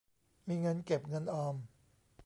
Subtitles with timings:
[0.47, 1.55] มีเงินเก็บเงินออม